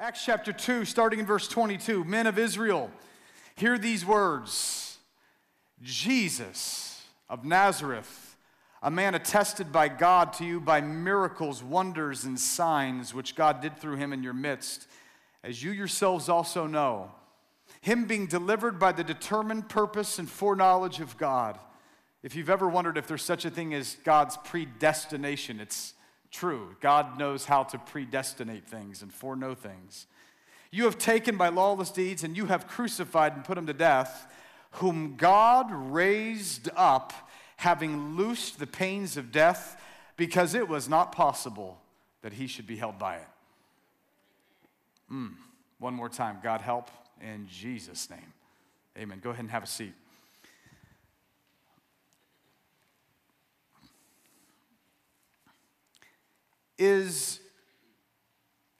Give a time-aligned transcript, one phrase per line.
[0.00, 2.04] Acts chapter 2, starting in verse 22.
[2.04, 2.88] Men of Israel,
[3.56, 4.96] hear these words
[5.82, 8.36] Jesus of Nazareth,
[8.80, 13.76] a man attested by God to you by miracles, wonders, and signs which God did
[13.76, 14.86] through him in your midst,
[15.42, 17.10] as you yourselves also know.
[17.80, 21.58] Him being delivered by the determined purpose and foreknowledge of God.
[22.22, 25.94] If you've ever wondered if there's such a thing as God's predestination, it's
[26.30, 26.76] true.
[26.80, 30.06] God knows how to predestinate things and foreknow things.
[30.70, 34.30] You have taken by lawless deeds and you have crucified and put him to death,
[34.72, 37.12] whom God raised up,
[37.56, 39.80] having loosed the pains of death,
[40.16, 41.80] because it was not possible
[42.22, 43.28] that he should be held by it.
[45.10, 45.32] Mm.
[45.78, 46.38] One more time.
[46.42, 48.32] God help in Jesus' name.
[48.98, 49.20] Amen.
[49.22, 49.94] Go ahead and have a seat.
[56.78, 57.40] Is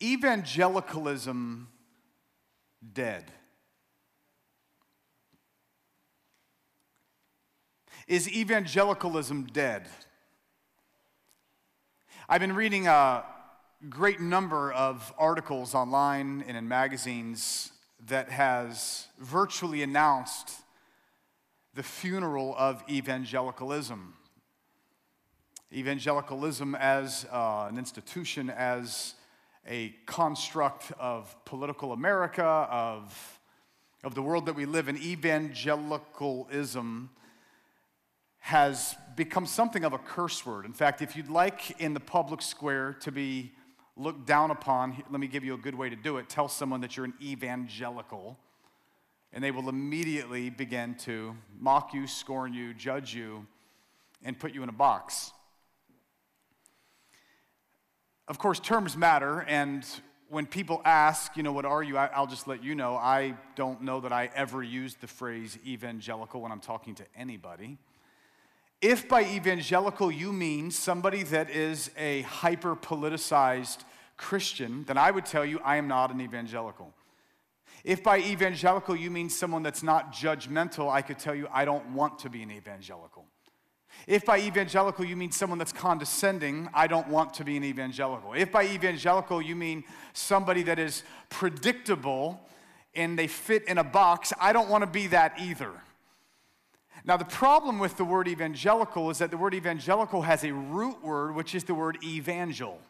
[0.00, 1.68] evangelicalism
[2.92, 3.32] dead?
[8.06, 9.88] Is evangelicalism dead?
[12.28, 13.24] I've been reading a
[13.88, 17.72] great number of articles online and in magazines
[18.06, 20.52] that has virtually announced
[21.74, 24.14] the funeral of evangelicalism
[25.72, 29.14] evangelicalism as uh, an institution, as
[29.66, 33.38] a construct of political America, of,
[34.02, 37.10] of the world that we live in, evangelicalism
[38.38, 40.64] has become something of a curse word.
[40.64, 43.52] In fact, if you'd like in the public square to be
[43.94, 46.30] looked down upon, let me give you a good way to do it.
[46.30, 48.38] Tell someone that you're an evangelical,
[49.34, 53.46] and they will immediately begin to mock you, scorn you, judge you,
[54.24, 55.32] and put you in a box.
[58.28, 59.86] Of course, terms matter, and
[60.28, 63.34] when people ask, you know, what are you, I, will just let you know, I
[63.56, 67.78] don't know that I ever used the phrase evangelical when I'm talking to anybody.
[68.82, 73.78] If by evangelical you mean somebody that is a hyper politicized
[74.18, 76.92] Christian, then I would tell you I am not an evangelical.
[77.82, 81.94] If by evangelical you mean someone that's not judgmental, I could tell you I don't
[81.94, 83.24] want to be an evangelical.
[84.06, 88.32] If by evangelical you mean someone that's condescending, I don't want to be an evangelical.
[88.32, 92.40] If by evangelical you mean somebody that is predictable
[92.94, 95.72] and they fit in a box, I don't want to be that either.
[97.04, 101.02] Now, the problem with the word evangelical is that the word evangelical has a root
[101.02, 102.80] word, which is the word evangel.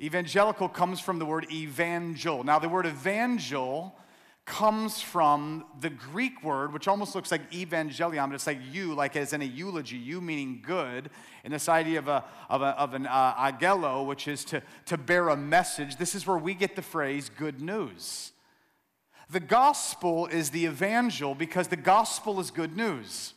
[0.00, 2.44] Evangelical comes from the word evangel.
[2.44, 3.94] Now, the word evangel
[4.48, 9.14] comes from the Greek word, which almost looks like evangelion, but it's like you, like
[9.14, 11.10] as in a eulogy, you meaning good,
[11.44, 14.96] and this idea of, a, of, a, of an uh, agelo, which is to, to
[14.96, 15.96] bear a message.
[15.96, 18.32] This is where we get the phrase good news.
[19.30, 23.34] The gospel is the evangel because the gospel is good news.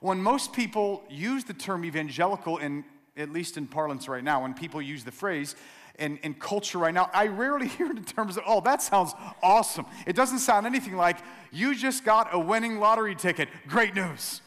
[0.00, 2.84] When most people use the term evangelical, in,
[3.16, 5.54] at least in parlance right now, when people use the phrase,
[5.98, 9.12] in, in culture right now, I rarely hear it in terms of, oh, that sounds
[9.42, 9.86] awesome.
[10.06, 11.18] It doesn't sound anything like,
[11.52, 13.48] you just got a winning lottery ticket.
[13.68, 14.40] Great news.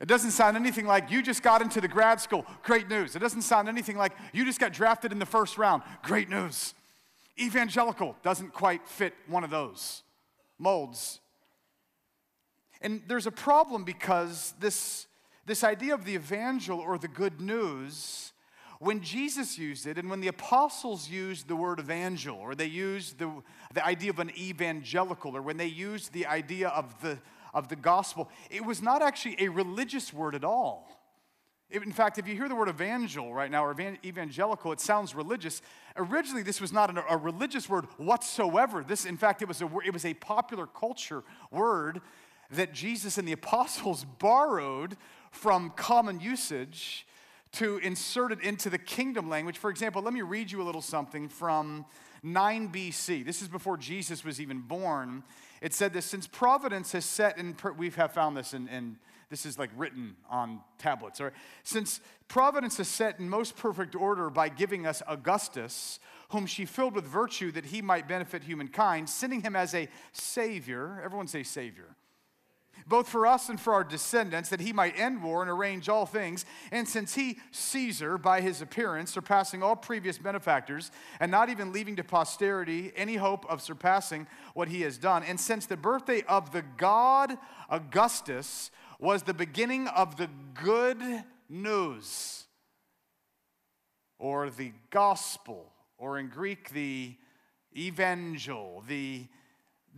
[0.00, 2.46] It doesn't sound anything like you just got into the grad school.
[2.62, 3.16] Great news.
[3.16, 5.82] It doesn't sound anything like you just got drafted in the first round.
[6.02, 6.74] Great news.
[7.40, 10.02] Evangelical doesn't quite fit one of those
[10.58, 11.20] molds.
[12.80, 15.06] And there's a problem because this,
[15.46, 18.32] this idea of the evangel or the good news
[18.78, 23.18] when Jesus used it and when the apostles used the word evangel, or they used
[23.18, 23.30] the,
[23.74, 27.18] the idea of an evangelical, or when they used the idea of the,
[27.52, 30.88] of the gospel, it was not actually a religious word at all.
[31.70, 35.60] In fact, if you hear the word evangel right now or evangelical, it sounds religious.
[35.96, 38.82] Originally, this was not a religious word whatsoever.
[38.82, 42.00] This, in fact, it was a, it was a popular culture word
[42.50, 44.96] that Jesus and the apostles borrowed
[45.30, 47.06] from common usage
[47.52, 49.58] to insert it into the kingdom language.
[49.58, 51.86] For example, let me read you a little something from
[52.22, 53.24] 9 BC.
[53.24, 55.22] This is before Jesus was even born.
[55.60, 58.98] It said this since providence has set in, we have found this in, in
[59.30, 61.20] this is like written on tablets.
[61.20, 61.34] All right?
[61.62, 66.00] Since providence has set in most perfect order by giving us Augustus,
[66.30, 71.00] whom she filled with virtue that he might benefit humankind, sending him as a savior.
[71.04, 71.96] Everyone say savior
[72.86, 76.06] both for us and for our descendants, that he might end war and arrange all
[76.06, 76.44] things.
[76.70, 80.90] And since he, Caesar, by his appearance, surpassing all previous benefactors,
[81.20, 85.38] and not even leaving to posterity any hope of surpassing what he has done, and
[85.38, 87.36] since the birthday of the god
[87.70, 90.98] Augustus was the beginning of the good
[91.48, 92.44] news,
[94.18, 97.14] or the gospel, or in Greek, the
[97.76, 99.26] evangel, the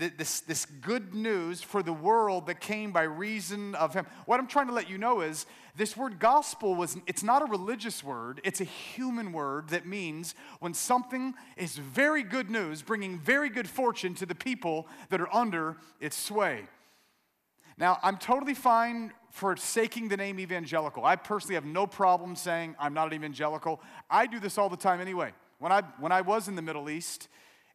[0.09, 4.07] this, this good news for the world that came by reason of him.
[4.27, 7.45] What I'm trying to let you know is this word gospel was it's not a
[7.45, 13.19] religious word, it's a human word that means when something is very good news, bringing
[13.19, 16.65] very good fortune to the people that are under its sway.
[17.79, 21.05] Now, I'm totally fine forsaking the name evangelical.
[21.05, 23.81] I personally have no problem saying I'm not an evangelical.
[24.11, 25.33] I do this all the time anyway.
[25.59, 27.29] When I, when I was in the Middle East,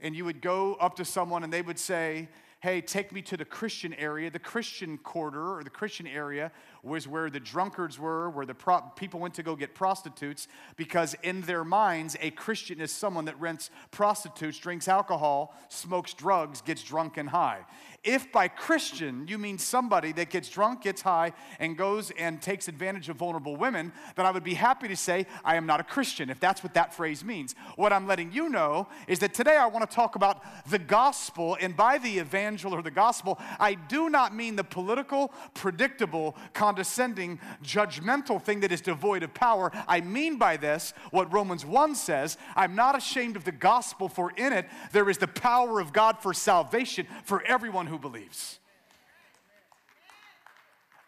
[0.06, 2.30] and you would go up to someone and they would say,
[2.60, 4.30] Hey, take me to the Christian area.
[4.30, 6.52] The Christian quarter or the Christian area
[6.86, 11.16] was where the drunkards were, where the pro- people went to go get prostitutes, because
[11.24, 16.84] in their minds, a Christian is someone that rents prostitutes, drinks alcohol, smokes drugs, gets
[16.84, 17.66] drunk and high.
[18.04, 22.68] If by Christian you mean somebody that gets drunk, gets high, and goes and takes
[22.68, 25.84] advantage of vulnerable women, then I would be happy to say, I am not a
[25.84, 27.56] Christian, if that's what that phrase means.
[27.78, 31.58] What I'm letting you know is that today I want to talk about the gospel,
[31.60, 36.38] and by the evangel or the gospel, I do not mean the political, predictable,
[36.76, 39.72] condescending, judgmental thing that is devoid of power.
[39.88, 44.32] I mean by this what Romans 1 says I'm not ashamed of the gospel, for
[44.32, 48.60] in it there is the power of God for salvation for everyone who believes.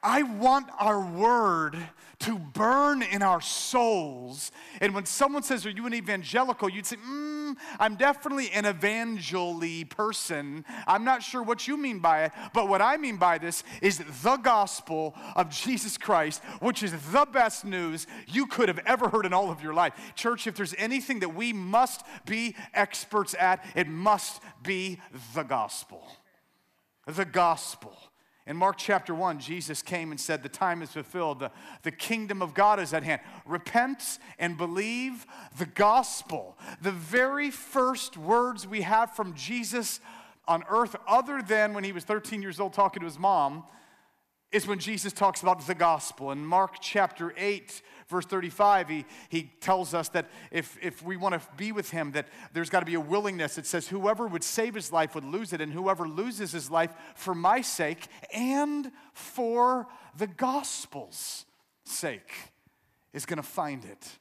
[0.07, 1.77] I want our word
[2.19, 4.53] to burn in our souls.
[4.79, 6.69] And when someone says, Are you an evangelical?
[6.69, 10.63] you'd say, mm, I'm definitely an evangely person.
[10.87, 14.01] I'm not sure what you mean by it, but what I mean by this is
[14.23, 19.25] the gospel of Jesus Christ, which is the best news you could have ever heard
[19.25, 19.93] in all of your life.
[20.15, 25.01] Church, if there's anything that we must be experts at, it must be
[25.35, 26.07] the gospel.
[27.05, 28.06] The gospel.
[28.47, 31.39] In Mark chapter 1, Jesus came and said, The time is fulfilled.
[31.39, 31.51] The,
[31.83, 33.19] the kingdom of God is at hand.
[33.45, 35.27] Repent and believe
[35.57, 36.57] the gospel.
[36.81, 39.99] The very first words we have from Jesus
[40.47, 43.65] on earth, other than when he was 13 years old talking to his mom,
[44.51, 46.31] is when Jesus talks about the gospel.
[46.31, 51.33] In Mark chapter 8, verse 35, he, he tells us that if, if we want
[51.33, 53.57] to be with him, that there's got to be a willingness.
[53.57, 56.93] It says, whoever would save his life would lose it, and whoever loses his life
[57.15, 61.45] for my sake and for the gospel's
[61.83, 62.31] sake
[63.13, 64.17] is going to find it.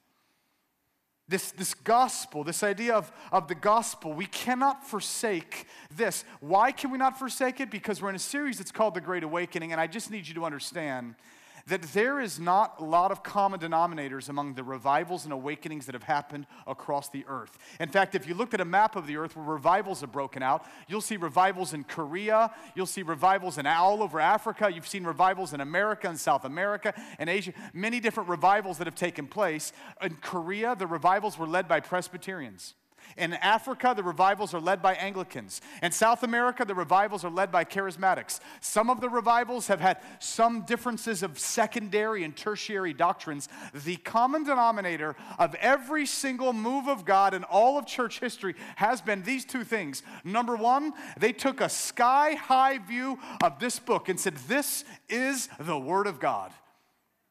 [1.29, 6.23] This, this gospel, this idea of, of the gospel, we cannot forsake this.
[6.39, 7.69] Why can we not forsake it?
[7.69, 10.33] Because we're in a series that's called The Great Awakening, and I just need you
[10.35, 11.15] to understand
[11.67, 15.95] that there is not a lot of common denominators among the revivals and awakenings that
[15.95, 17.57] have happened across the earth.
[17.79, 20.41] In fact, if you looked at a map of the earth where revivals have broken
[20.41, 25.03] out, you'll see revivals in Korea, you'll see revivals in all over Africa, you've seen
[25.03, 29.73] revivals in America and South America and Asia, many different revivals that have taken place.
[30.01, 32.75] In Korea, the revivals were led by Presbyterians.
[33.17, 35.61] In Africa, the revivals are led by Anglicans.
[35.81, 38.39] In South America, the revivals are led by charismatics.
[38.61, 43.49] Some of the revivals have had some differences of secondary and tertiary doctrines.
[43.73, 49.01] The common denominator of every single move of God in all of church history has
[49.01, 50.03] been these two things.
[50.23, 55.49] Number one, they took a sky high view of this book and said, This is
[55.59, 56.51] the Word of God.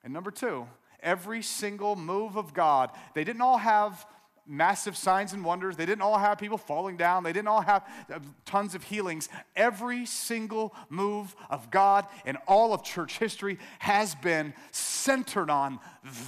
[0.03, 0.67] And number two,
[1.01, 4.07] every single move of God, they didn't all have
[4.46, 5.76] massive signs and wonders.
[5.76, 7.22] They didn't all have people falling down.
[7.22, 9.29] They didn't all have uh, tons of healings.
[9.55, 15.81] Every single move of God in all of church history has been centered on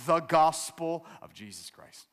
[0.07, 2.07] the gospel of Jesus Christ.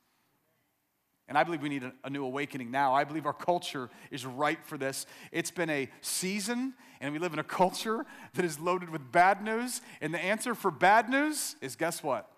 [1.28, 2.94] And I believe we need a, a, new awakening now.
[2.94, 5.06] I believe our culture is ripe for this.
[5.32, 9.42] It's been a season, and we live in a culture that is loaded with bad
[9.42, 9.80] news.
[10.00, 12.30] And the answer for bad news is guess what?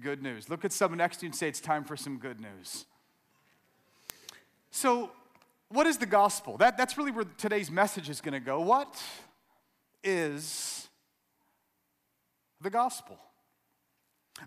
[0.00, 0.48] Good news.
[0.48, 2.86] Look at someone next to you and say, It's time for some good news.
[4.70, 5.10] So,
[5.68, 6.56] what is the gospel?
[6.56, 8.60] That, that's really where today's message is going to go.
[8.60, 9.00] What
[10.02, 10.88] is
[12.60, 13.18] the gospel?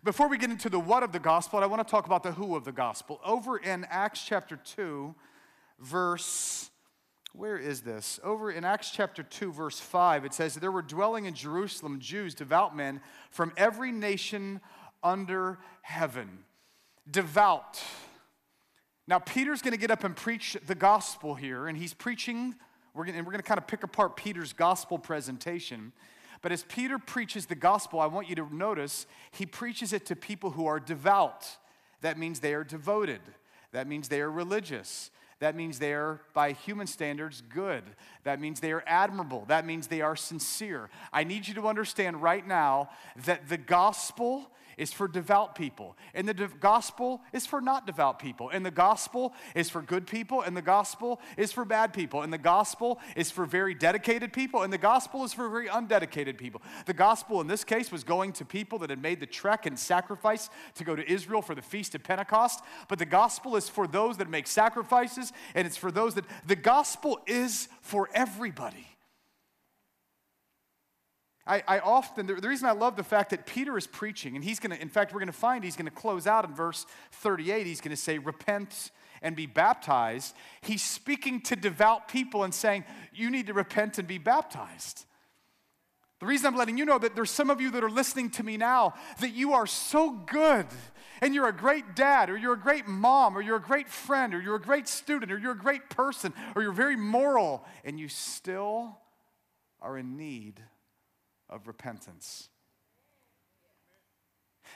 [0.03, 2.33] Before we get into the what of the gospel, I want to talk about the
[2.33, 3.21] who of the gospel.
[3.25, 5.15] Over in Acts chapter 2,
[5.79, 6.69] verse,
[7.33, 8.19] where is this?
[8.21, 12.35] Over in Acts chapter 2, verse 5, it says, There were dwelling in Jerusalem Jews,
[12.35, 12.99] devout men
[13.31, 14.59] from every nation
[15.03, 16.39] under heaven.
[17.09, 17.81] Devout.
[19.07, 22.55] Now, Peter's going to get up and preach the gospel here, and he's preaching,
[22.93, 25.93] we're gonna, and we're going to kind of pick apart Peter's gospel presentation.
[26.41, 30.15] But as Peter preaches the gospel, I want you to notice he preaches it to
[30.15, 31.47] people who are devout.
[32.01, 33.21] That means they are devoted,
[33.71, 35.11] that means they are religious.
[35.39, 37.83] That means they are, by human standards, good.
[38.23, 39.45] That means they are admirable.
[39.47, 40.89] That means they are sincere.
[41.13, 42.89] I need you to understand right now
[43.25, 48.19] that the gospel is for devout people, and the de- gospel is for not devout
[48.19, 52.21] people, and the gospel is for good people, and the gospel is for bad people,
[52.21, 56.37] and the gospel is for very dedicated people, and the gospel is for very undedicated
[56.37, 56.61] people.
[56.85, 59.77] The gospel in this case was going to people that had made the trek and
[59.77, 63.87] sacrifice to go to Israel for the feast of Pentecost, but the gospel is for
[63.87, 68.87] those that make sacrifices, and it's for those that the gospel is for everybody.
[71.47, 74.43] I, I often, the, the, reason I love the fact that Peter is preaching, and
[74.43, 76.53] he's going to, in fact, we're going to find he's going to close out in
[76.53, 77.65] verse 38.
[77.65, 80.35] He's going to say, Repent and be baptized.
[80.61, 85.05] He's speaking to devout people and saying, You need to repent and be baptized.
[86.19, 88.43] The reason I'm letting you know that there's some of you that are listening to
[88.43, 90.65] me now that you are so good
[91.21, 94.33] and you're a great dad or you're a great mom or you're a great friend
[94.33, 97.99] or you're a great student or you're a great person or you're very moral and
[97.99, 98.97] you still
[99.79, 100.59] are in need
[101.49, 102.49] of repentance.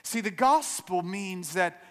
[0.02, 1.82] See, the gospel means that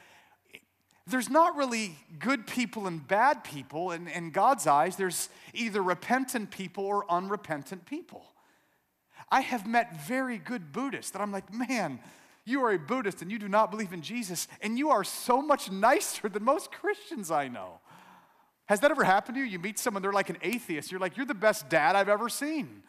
[1.07, 3.91] there's not really good people and bad people.
[3.91, 8.23] In, in God's eyes, there's either repentant people or unrepentant people.
[9.29, 11.99] I have met very good Buddhists that I'm like, man,
[12.45, 15.41] you are a Buddhist and you do not believe in Jesus, and you are so
[15.41, 17.79] much nicer than most Christians I know.
[18.65, 19.47] Has that ever happened to you?
[19.47, 20.91] You meet someone, they're like an atheist.
[20.91, 22.83] You're like, you're the best dad I've ever seen.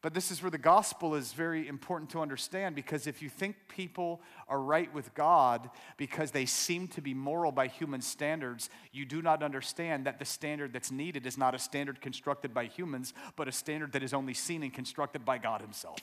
[0.00, 3.56] But this is where the gospel is very important to understand because if you think
[3.66, 9.04] people are right with God because they seem to be moral by human standards, you
[9.04, 13.12] do not understand that the standard that's needed is not a standard constructed by humans,
[13.34, 15.98] but a standard that is only seen and constructed by God Himself.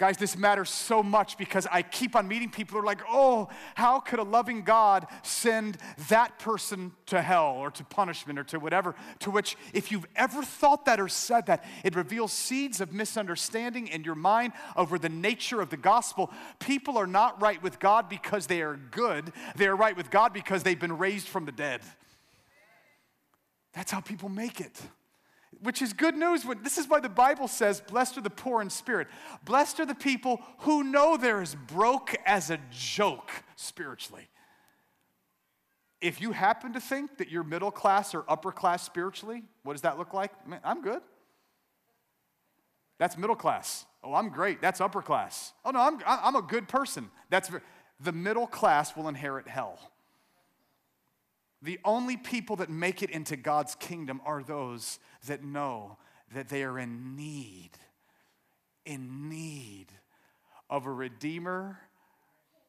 [0.00, 3.50] Guys, this matters so much because I keep on meeting people who are like, oh,
[3.74, 5.76] how could a loving God send
[6.08, 8.94] that person to hell or to punishment or to whatever?
[9.18, 13.88] To which, if you've ever thought that or said that, it reveals seeds of misunderstanding
[13.88, 16.32] in your mind over the nature of the gospel.
[16.60, 20.32] People are not right with God because they are good, they are right with God
[20.32, 21.82] because they've been raised from the dead.
[23.74, 24.80] That's how people make it
[25.62, 26.44] which is good news.
[26.62, 29.08] This is why the Bible says, Blessed are the poor in spirit.
[29.44, 34.28] Blessed are the people who know they're as broke as a joke spiritually.
[36.00, 39.82] If you happen to think that you're middle class or upper class spiritually, what does
[39.82, 40.46] that look like?
[40.46, 41.02] Man, I'm good.
[42.98, 43.84] That's middle class.
[44.02, 44.62] Oh, I'm great.
[44.62, 45.52] That's upper class.
[45.64, 47.10] Oh, no, I'm, I'm a good person.
[47.28, 47.50] That's
[48.00, 49.78] the middle class will inherit hell.
[51.62, 55.98] The only people that make it into God's kingdom are those that know
[56.34, 57.70] that they are in need,
[58.84, 59.86] in need
[60.68, 61.78] of a Redeemer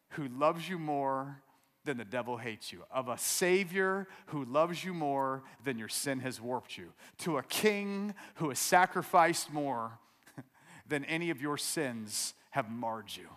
[0.09, 1.41] who loves you more
[1.85, 6.19] than the devil hates you, of a Savior who loves you more than your sin
[6.19, 9.97] has warped you, to a King who has sacrificed more
[10.87, 13.27] than any of your sins have marred you.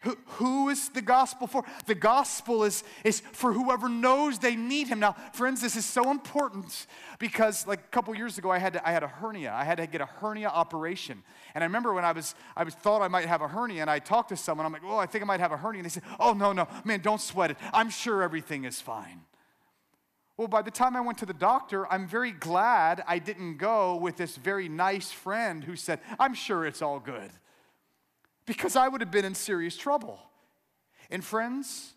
[0.00, 1.64] Who, is the gospel for?
[1.86, 5.00] The gospel is, is for whoever knows they need him.
[5.00, 6.86] Now, friends, this is so important
[7.18, 9.52] because like a couple years ago, I had, to, I had a hernia.
[9.52, 11.22] I had to get a hernia operation.
[11.54, 13.90] And I remember when I was, I was thought I might have a hernia and
[13.90, 15.80] I talked to someone, I'm like, oh, I think I might have a hernia.
[15.80, 17.56] And they said, oh, no, no, man, don't sweat it.
[17.72, 19.22] I'm sure everything is fine.
[20.36, 23.96] Well, by the time I went to the doctor, I'm very glad I didn't go
[23.96, 27.30] with this very nice friend who said, I'm sure it's all good
[28.46, 30.18] because I would have been in serious trouble.
[31.10, 31.92] And friends,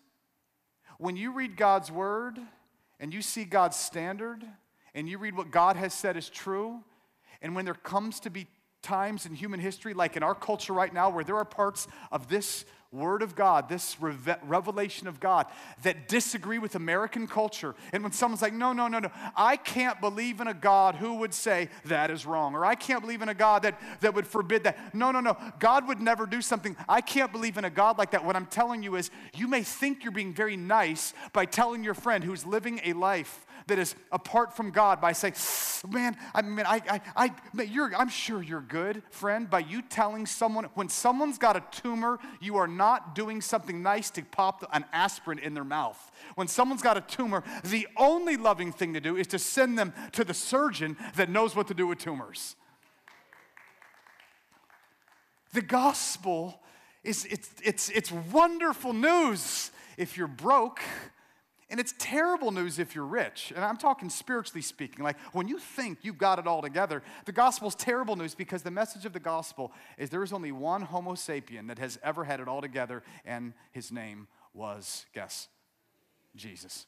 [0.98, 2.38] when you read God's word
[2.98, 4.44] and you see God's standard
[4.94, 6.80] and you read what God has said is true,
[7.40, 8.46] and when there comes to be
[8.82, 12.28] times in human history, like in our culture right now, where there are parts of
[12.28, 15.46] this Word of God, this revelation of God
[15.84, 17.76] that disagree with American culture.
[17.92, 21.14] And when someone's like, no, no, no, no, I can't believe in a God who
[21.18, 24.26] would say that is wrong, or I can't believe in a God that, that would
[24.26, 24.92] forbid that.
[24.92, 26.76] No, no, no, God would never do something.
[26.88, 28.24] I can't believe in a God like that.
[28.24, 31.94] What I'm telling you is, you may think you're being very nice by telling your
[31.94, 35.34] friend who's living a life that is apart from God by saying,
[35.88, 40.26] man, I mean, I, I, I, you're, I'm sure you're good, friend, by you telling
[40.26, 44.84] someone, when someone's got a tumor, you are not doing something nice to pop an
[44.92, 46.10] aspirin in their mouth.
[46.34, 49.92] When someone's got a tumor, the only loving thing to do is to send them
[50.12, 52.56] to the surgeon that knows what to do with tumors.
[55.52, 56.60] The gospel
[57.02, 60.80] is it's, it's, it's wonderful news if you're broke
[61.70, 63.52] and it's terrible news if you're rich.
[63.54, 65.04] And I'm talking spiritually speaking.
[65.04, 68.70] Like when you think you've got it all together, the gospel's terrible news because the
[68.70, 72.40] message of the gospel is there is only one Homo sapien that has ever had
[72.40, 75.48] it all together, and his name was, guess,
[76.34, 76.86] Jesus.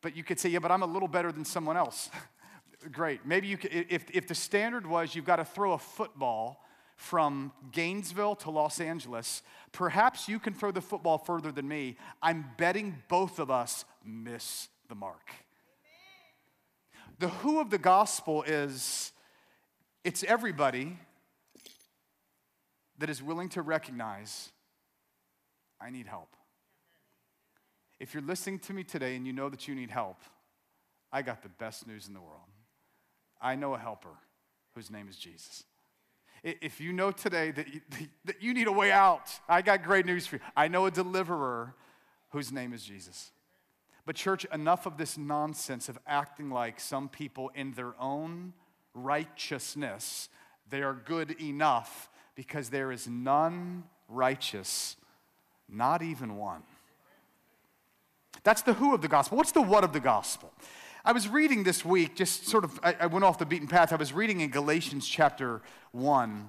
[0.00, 2.10] But you could say, yeah, but I'm a little better than someone else.
[2.92, 3.24] Great.
[3.24, 6.63] Maybe you could, if, if the standard was you've got to throw a football
[6.96, 11.96] from Gainesville to Los Angeles, perhaps you can throw the football further than me.
[12.22, 15.32] I'm betting both of us miss the mark.
[17.18, 19.12] The who of the gospel is
[20.02, 20.98] it's everybody
[22.98, 24.50] that is willing to recognize
[25.80, 26.36] I need help.
[28.00, 30.18] If you're listening to me today and you know that you need help,
[31.12, 32.48] I got the best news in the world.
[33.40, 34.16] I know a helper
[34.74, 35.64] whose name is Jesus.
[36.44, 37.80] If you know today that you,
[38.26, 40.42] that you need a way out, I got great news for you.
[40.54, 41.74] I know a deliverer
[42.28, 43.32] whose name is Jesus.
[44.04, 48.52] But, church, enough of this nonsense of acting like some people in their own
[48.92, 50.28] righteousness,
[50.68, 54.96] they are good enough because there is none righteous,
[55.66, 56.62] not even one.
[58.42, 59.38] That's the who of the gospel.
[59.38, 60.52] What's the what of the gospel?
[61.06, 63.92] I was reading this week, just sort of, I, I went off the beaten path.
[63.92, 65.60] I was reading in Galatians chapter
[65.92, 66.48] 1.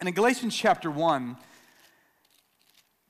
[0.00, 1.36] And in Galatians chapter 1,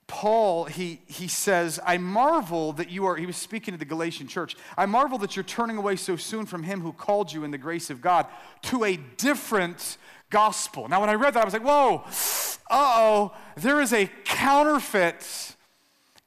[0.09, 4.27] Paul, he, he says, I marvel that you are, he was speaking to the Galatian
[4.27, 7.53] church, I marvel that you're turning away so soon from him who called you in
[7.53, 8.27] the grace of God
[8.62, 9.99] to a different
[10.31, 10.89] gospel.
[10.89, 12.03] Now, when I read that, I was like, whoa,
[12.69, 15.55] uh oh, there is a counterfeit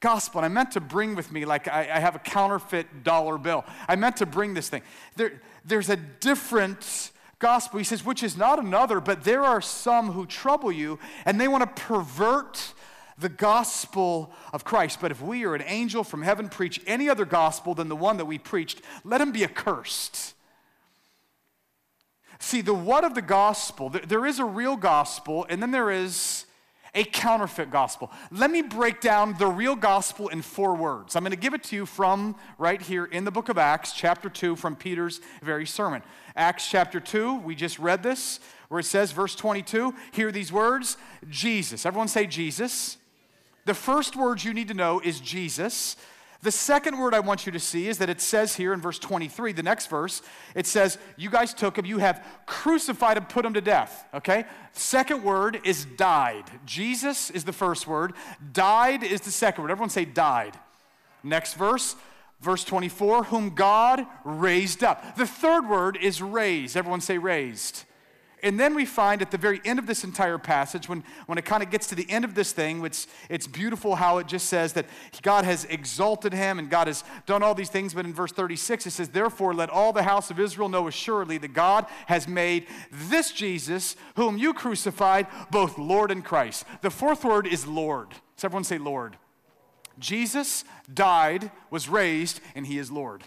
[0.00, 0.40] gospel.
[0.40, 3.64] And I meant to bring with me, like I, I, have a counterfeit dollar bill.
[3.88, 4.82] I meant to bring this thing.
[5.16, 7.78] There, there's a different gospel.
[7.78, 11.48] He says, which is not another, but there are some who trouble you and they
[11.48, 12.74] want to pervert
[13.18, 15.00] the gospel of Christ.
[15.00, 18.18] But if we or an angel from heaven preach any other gospel than the one
[18.18, 20.34] that we preached, let him be accursed.
[22.38, 26.45] See, the what of the gospel, there is a real gospel, and then there is
[26.96, 28.10] a counterfeit gospel.
[28.32, 31.14] Let me break down the real gospel in four words.
[31.14, 33.92] I'm going to give it to you from right here in the book of Acts,
[33.92, 36.02] chapter 2, from Peter's very sermon.
[36.34, 40.96] Acts chapter 2, we just read this, where it says, verse 22, hear these words
[41.28, 41.84] Jesus.
[41.86, 42.96] Everyone say Jesus.
[43.66, 45.96] The first word you need to know is Jesus.
[46.42, 48.98] The second word I want you to see is that it says here in verse
[48.98, 50.22] 23, the next verse,
[50.54, 54.04] it says, You guys took him, you have crucified and put him to death.
[54.14, 54.44] Okay?
[54.72, 56.44] Second word is died.
[56.66, 58.12] Jesus is the first word,
[58.52, 59.70] died is the second word.
[59.70, 60.58] Everyone say died.
[61.22, 61.96] Next verse,
[62.40, 65.16] verse 24, whom God raised up.
[65.16, 66.76] The third word is raised.
[66.76, 67.84] Everyone say raised.
[68.46, 71.44] And then we find at the very end of this entire passage, when, when it
[71.44, 74.46] kind of gets to the end of this thing, it's, it's beautiful how it just
[74.46, 74.86] says that
[75.22, 77.92] God has exalted him and God has done all these things.
[77.92, 81.38] But in verse 36, it says, Therefore, let all the house of Israel know assuredly
[81.38, 86.66] that God has made this Jesus, whom you crucified, both Lord and Christ.
[86.82, 88.10] The fourth word is Lord.
[88.36, 89.16] So everyone say Lord.
[89.98, 90.62] Jesus
[90.94, 93.24] died, was raised, and he is Lord.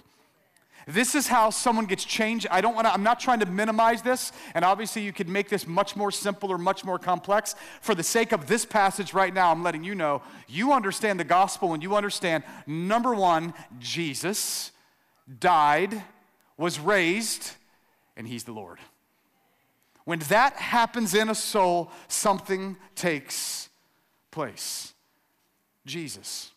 [0.89, 2.47] This is how someone gets changed.
[2.49, 5.47] I don't want to, I'm not trying to minimize this, and obviously you could make
[5.47, 7.53] this much more simple or much more complex.
[7.79, 11.25] For the sake of this passage right now, I'm letting you know you understand the
[11.25, 14.71] gospel when you understand number one, Jesus
[15.39, 16.01] died,
[16.57, 17.51] was raised,
[18.17, 18.79] and he's the Lord.
[20.05, 23.69] When that happens in a soul, something takes
[24.31, 24.95] place.
[25.85, 26.49] Jesus.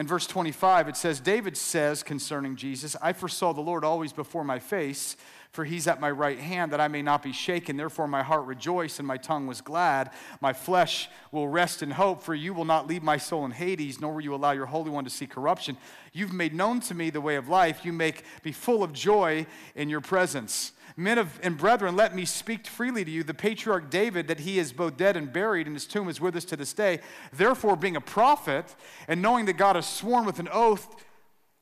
[0.00, 4.44] In verse 25, it says, David says concerning Jesus, I foresaw the Lord always before
[4.44, 5.14] my face,
[5.52, 7.76] for he's at my right hand, that I may not be shaken.
[7.76, 10.10] Therefore, my heart rejoiced and my tongue was glad.
[10.40, 14.00] My flesh will rest in hope, for you will not leave my soul in Hades,
[14.00, 15.76] nor will you allow your Holy One to see corruption.
[16.12, 17.84] You've made known to me the way of life.
[17.84, 20.72] You make me full of joy in your presence.
[20.96, 23.22] Men of, and brethren, let me speak freely to you.
[23.22, 26.36] The patriarch David, that he is both dead and buried, and his tomb is with
[26.36, 27.00] us to this day.
[27.32, 28.74] Therefore, being a prophet,
[29.08, 31.04] and knowing that God has sworn with an oath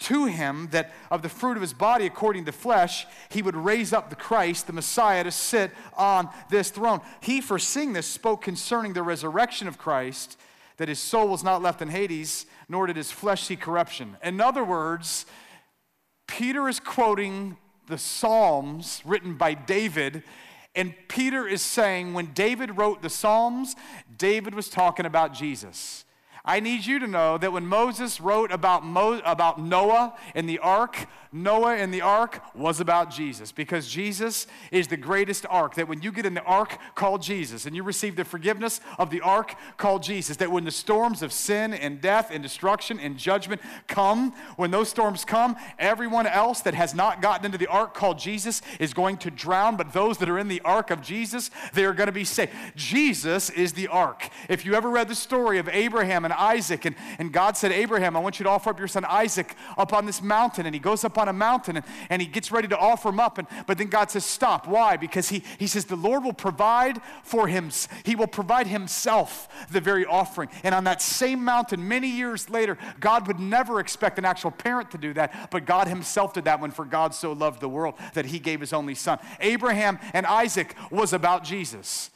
[0.00, 3.92] to him that of the fruit of his body, according to flesh, he would raise
[3.92, 7.00] up the Christ, the Messiah, to sit on this throne.
[7.20, 10.38] He, foreseeing this, spoke concerning the resurrection of Christ,
[10.76, 14.16] that his soul was not left in Hades, nor did his flesh see corruption.
[14.22, 15.26] In other words,
[16.28, 17.56] Peter is quoting
[17.88, 20.22] the Psalms written by David.
[20.74, 23.74] And Peter is saying when David wrote the Psalms,
[24.16, 26.04] David was talking about Jesus.
[26.48, 30.58] I need you to know that when Moses wrote about, Mo- about Noah and the
[30.60, 35.74] ark, Noah and the ark was about Jesus because Jesus is the greatest ark.
[35.74, 39.10] That when you get in the ark called Jesus and you receive the forgiveness of
[39.10, 43.18] the ark called Jesus, that when the storms of sin and death and destruction and
[43.18, 47.92] judgment come, when those storms come, everyone else that has not gotten into the ark
[47.92, 51.50] called Jesus is going to drown, but those that are in the ark of Jesus,
[51.74, 52.52] they are going to be saved.
[52.74, 54.30] Jesus is the ark.
[54.48, 56.84] If you ever read the story of Abraham and Isaac.
[56.84, 59.92] And, and God said, Abraham, I want you to offer up your son Isaac up
[59.92, 60.66] on this mountain.
[60.66, 63.20] And he goes up on a mountain and, and he gets ready to offer him
[63.20, 63.38] up.
[63.38, 64.66] And, but then God says, Stop.
[64.66, 64.96] Why?
[64.96, 67.70] Because he, he says, The Lord will provide for him,
[68.04, 70.48] he will provide himself the very offering.
[70.62, 74.90] And on that same mountain, many years later, God would never expect an actual parent
[74.92, 77.94] to do that, but God himself did that when for God so loved the world
[78.14, 79.18] that he gave his only son.
[79.40, 82.10] Abraham and Isaac was about Jesus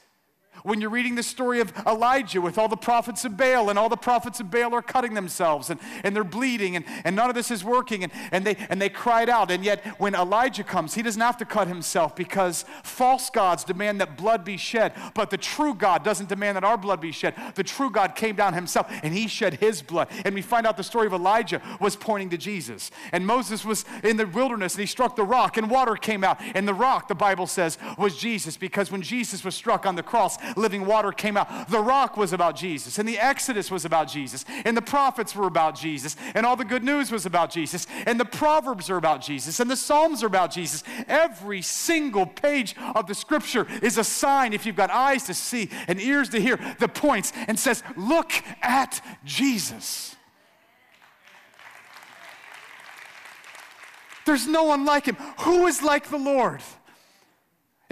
[0.63, 3.89] when you're reading the story of Elijah with all the prophets of Baal, and all
[3.89, 7.35] the prophets of Baal are cutting themselves and, and they're bleeding, and, and none of
[7.35, 9.51] this is working, and, and, they, and they cried out.
[9.51, 14.01] And yet, when Elijah comes, he doesn't have to cut himself because false gods demand
[14.01, 17.35] that blood be shed, but the true God doesn't demand that our blood be shed.
[17.55, 20.09] The true God came down himself and he shed his blood.
[20.25, 22.91] And we find out the story of Elijah was pointing to Jesus.
[23.13, 26.41] And Moses was in the wilderness and he struck the rock, and water came out.
[26.55, 30.03] And the rock, the Bible says, was Jesus because when Jesus was struck on the
[30.03, 31.69] cross, living water came out.
[31.69, 35.47] The rock was about Jesus, and the Exodus was about Jesus, and the prophets were
[35.47, 39.21] about Jesus, and all the good news was about Jesus, and the Proverbs are about
[39.21, 40.83] Jesus, and the Psalms are about Jesus.
[41.09, 45.71] Every single page of the scripture is a sign, if you've got eyes to see
[45.89, 50.17] and ears to hear, the points and says, Look at Jesus.
[54.25, 55.17] There's no one like him.
[55.41, 56.63] Who is like the Lord?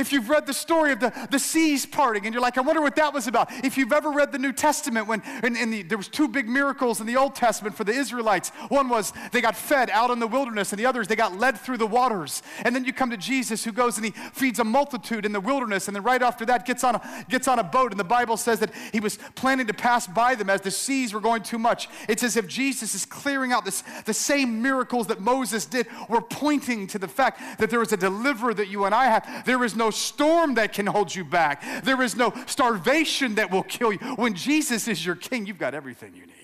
[0.01, 2.81] If you've read the story of the, the seas parting and you're like, I wonder
[2.81, 3.53] what that was about.
[3.65, 7.01] If you've ever read the New Testament when in the, there was two big miracles
[7.01, 8.49] in the Old Testament for the Israelites.
[8.69, 11.59] One was they got fed out in the wilderness and the others they got led
[11.59, 12.43] through the waters.
[12.65, 15.41] And then you come to Jesus who goes and he feeds a multitude in the
[15.41, 18.05] wilderness and then right after that gets on a, gets on a boat and the
[18.05, 21.43] Bible says that he was planning to pass by them as the seas were going
[21.43, 21.89] too much.
[22.09, 26.23] It's as if Jesus is clearing out this, the same miracles that Moses did were
[26.23, 29.45] pointing to the fact that there is a deliverer that you and I have.
[29.45, 31.62] There is no storm that can hold you back.
[31.85, 33.98] There is no starvation that will kill you.
[34.16, 36.37] When Jesus is your king, you've got everything you need.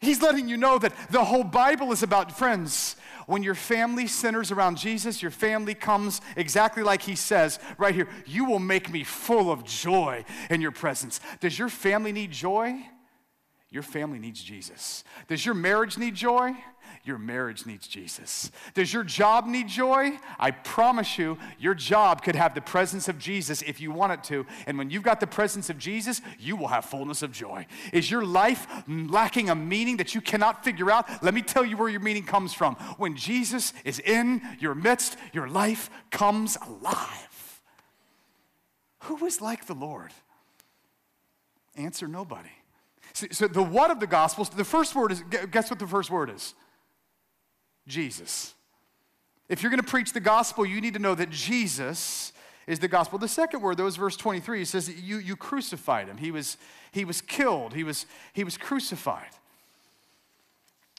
[0.00, 2.96] He's letting you know that the whole Bible is about friends.
[3.26, 8.08] When your family centers around Jesus, your family comes exactly like he says right here.
[8.24, 11.20] You will make me full of joy in your presence.
[11.40, 12.80] Does your family need joy?
[13.70, 15.04] Your family needs Jesus.
[15.26, 16.52] Does your marriage need joy?
[17.08, 18.50] Your marriage needs Jesus.
[18.74, 20.18] Does your job need joy?
[20.38, 24.22] I promise you, your job could have the presence of Jesus if you want it
[24.24, 24.44] to.
[24.66, 27.66] And when you've got the presence of Jesus, you will have fullness of joy.
[27.94, 31.24] Is your life lacking a meaning that you cannot figure out?
[31.24, 32.74] Let me tell you where your meaning comes from.
[32.98, 37.62] When Jesus is in your midst, your life comes alive.
[39.04, 40.12] Who is like the Lord?
[41.74, 42.50] Answer nobody.
[43.14, 46.28] So, the what of the gospel, the first word is, guess what the first word
[46.28, 46.54] is?
[47.88, 48.54] Jesus.
[49.48, 52.32] If you're going to preach the gospel, you need to know that Jesus
[52.66, 53.18] is the gospel.
[53.18, 54.62] The second word, though, is verse 23.
[54.62, 56.18] It says, that you, you crucified him.
[56.18, 56.58] He was,
[56.92, 59.30] he was killed, he was, he was crucified.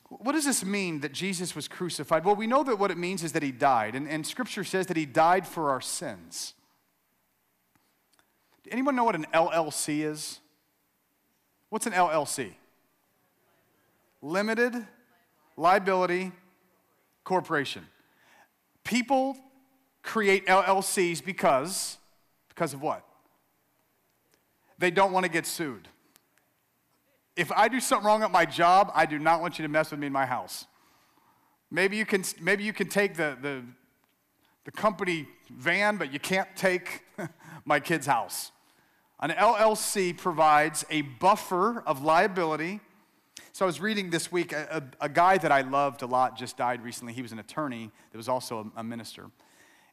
[0.10, 2.25] What does this mean that Jesus was crucified?
[2.25, 4.88] Well, we know that what it means is that he died, and, and scripture says
[4.88, 6.56] that he died for our sins.
[8.71, 10.39] Anyone know what an LLC is?
[11.69, 12.54] What's an LLC?
[14.21, 14.73] Limited
[15.56, 16.32] liability
[17.29, 17.85] corporation.
[18.83, 19.37] People
[20.01, 21.99] create LLCs because
[22.49, 23.05] because of what?
[24.79, 25.87] They don't want to get sued.
[27.35, 29.91] If I do something wrong at my job, I do not want you to mess
[29.91, 30.65] with me in my house.
[31.69, 33.63] Maybe you can maybe you can take the the,
[34.65, 37.03] the company van, but you can't take
[37.63, 38.51] my kid's house.
[39.19, 42.79] An LLC provides a buffer of liability
[43.51, 46.38] so I was reading this week, a, a, a, guy that I loved a lot
[46.38, 47.13] just died recently.
[47.13, 49.25] He was an attorney that was also a, a minister.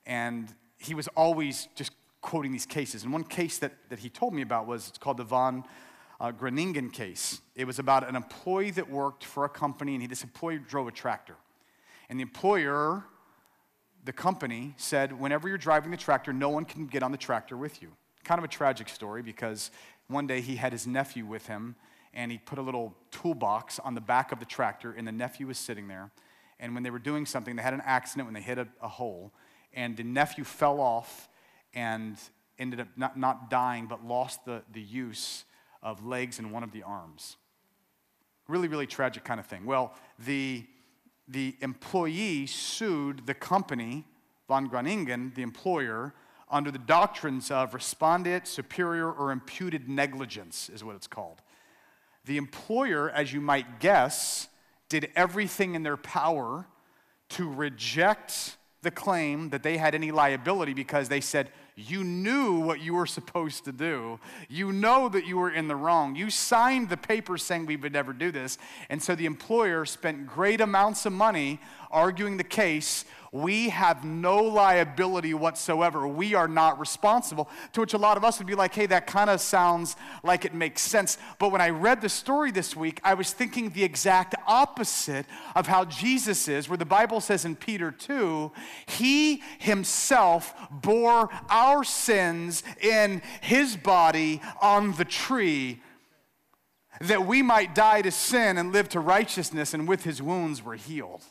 [0.05, 3.05] And he was always just quoting these cases.
[3.05, 5.65] And one case that, that he told me about was it's called the Von
[6.21, 7.41] uh, Groningen case.
[7.55, 10.89] It was about an employee that worked for a company, and he, this employee drove
[10.89, 11.37] a tractor.
[12.09, 13.05] And the employer,
[14.05, 17.57] the company, said, whenever you're driving the tractor, no one can get on the tractor
[17.57, 17.93] with you.
[18.25, 19.71] Kind of a tragic story because
[20.09, 21.77] one day he had his nephew with him
[22.17, 25.47] and he put a little toolbox on the back of the tractor, and the nephew
[25.47, 26.11] was sitting there.
[26.59, 28.89] And when they were doing something, they had an accident when they hit a, a
[28.89, 29.33] hole,
[29.75, 31.29] and the nephew fell off
[31.75, 32.17] and
[32.59, 35.45] ended up not, not dying, but lost the, the use
[35.83, 37.37] of legs and one of the arms.
[38.49, 39.67] Really, really tragic kind of thing.
[39.67, 40.65] Well, the,
[41.29, 44.05] the employee sued the company,
[44.49, 46.15] von Groningen, the employer,
[46.51, 51.43] under the doctrines of respondeat superior or imputed negligence, is what it's called.
[52.27, 54.49] The employer, as you might guess,
[54.89, 56.67] did everything in their power
[57.31, 62.81] to reject the claim that they had any liability because they said, you knew what
[62.81, 64.19] you were supposed to do.
[64.49, 66.17] You know that you were in the wrong.
[66.17, 68.59] You signed the paper saying we would never do this.
[68.89, 71.61] And so the employer spent great amounts of money
[71.91, 73.05] arguing the case
[73.43, 76.07] we have no liability whatsoever.
[76.07, 77.49] We are not responsible.
[77.73, 80.45] To which a lot of us would be like, hey, that kind of sounds like
[80.45, 81.19] it makes sense.
[81.39, 85.67] But when I read the story this week, I was thinking the exact opposite of
[85.67, 88.53] how Jesus is, where the Bible says in Peter 2,
[88.87, 95.81] he himself bore our sins in his body on the tree
[97.01, 100.77] that we might die to sin and live to righteousness, and with his wounds we're
[100.77, 101.23] healed.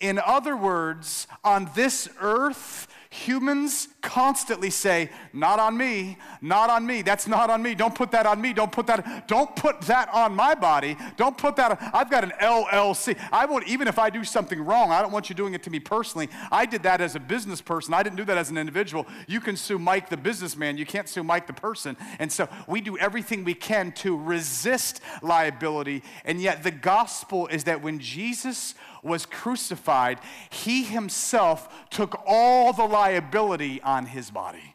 [0.00, 7.02] In other words, on this earth, humans constantly say, Not on me, not on me,
[7.02, 10.08] that's not on me, don't put that on me, don't put that, don't put that
[10.12, 13.16] on my body, don't put that, on, I've got an LLC.
[13.32, 15.70] I won't, even if I do something wrong, I don't want you doing it to
[15.70, 16.28] me personally.
[16.50, 19.06] I did that as a business person, I didn't do that as an individual.
[19.28, 21.96] You can sue Mike the businessman, you can't sue Mike the person.
[22.18, 27.64] And so we do everything we can to resist liability, and yet the gospel is
[27.64, 30.18] that when Jesus was crucified,
[30.50, 34.74] he himself took all the liability on his body.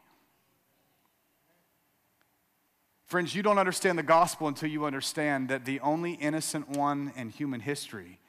[3.06, 7.30] Friends, you don't understand the gospel until you understand that the only innocent one in
[7.30, 8.20] human history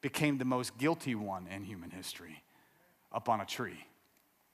[0.00, 2.44] became the most guilty one in human history
[3.12, 3.86] up on a tree,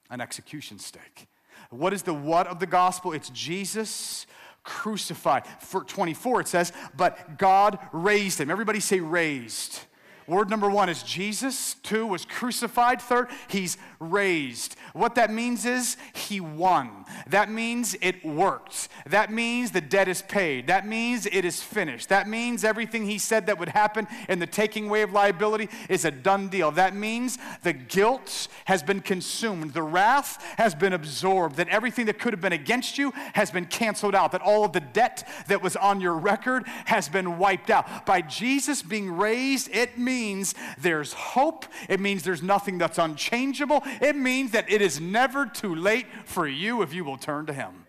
[0.08, 1.28] an execution stake.
[1.68, 3.12] What is the what of the gospel?
[3.12, 4.26] It's Jesus
[4.62, 5.46] crucified.
[5.60, 8.50] For 24 it says, but God raised him.
[8.50, 9.80] Everybody say raised.
[10.26, 11.74] Word number one is Jesus.
[11.82, 13.00] Two was crucified.
[13.00, 14.74] Third, he's raised.
[14.92, 17.04] What that means is he won.
[17.28, 18.88] That means it worked.
[19.06, 20.66] That means the debt is paid.
[20.66, 22.08] That means it is finished.
[22.08, 26.04] That means everything he said that would happen in the taking away of liability is
[26.04, 26.72] a done deal.
[26.72, 32.18] That means the guilt has been consumed, the wrath has been absorbed, that everything that
[32.18, 35.62] could have been against you has been canceled out, that all of the debt that
[35.62, 38.04] was on your record has been wiped out.
[38.04, 41.66] By Jesus being raised, it means means there's hope.
[41.88, 43.82] It means there's nothing that's unchangeable.
[44.00, 47.52] It means that it is never too late for you if you will turn to
[47.52, 47.86] Him.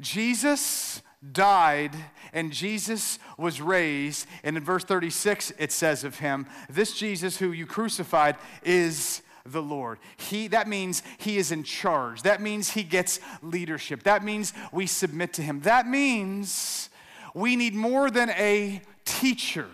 [0.00, 1.02] Jesus
[1.32, 1.94] died
[2.32, 4.26] and Jesus was raised.
[4.42, 9.62] And in verse 36, it says of him, This Jesus who you crucified is the
[9.62, 9.98] Lord.
[10.16, 12.22] He, that means he is in charge.
[12.22, 14.04] That means he gets leadership.
[14.04, 15.60] That means we submit to him.
[15.60, 16.88] That means
[17.34, 19.66] we need more than a teacher.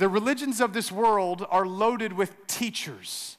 [0.00, 3.36] The religions of this world are loaded with teachers.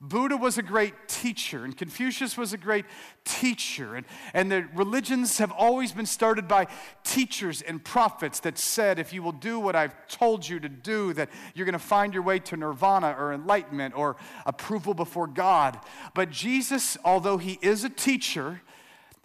[0.00, 2.86] Buddha was a great teacher, and Confucius was a great
[3.26, 3.96] teacher.
[3.96, 6.68] And, and the religions have always been started by
[7.04, 11.12] teachers and prophets that said, if you will do what I've told you to do,
[11.12, 15.78] that you're going to find your way to nirvana or enlightenment or approval before God.
[16.14, 18.62] But Jesus, although he is a teacher,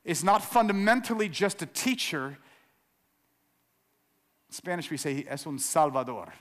[0.03, 2.37] is not fundamentally just a teacher.
[4.49, 6.33] In Spanish, we say, he es un salvador.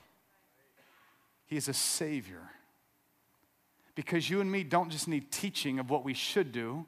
[1.56, 2.50] Is a Savior.
[3.94, 6.84] Because you and me don't just need teaching of what we should do,